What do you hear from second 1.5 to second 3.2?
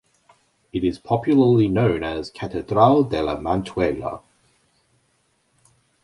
known as Catedral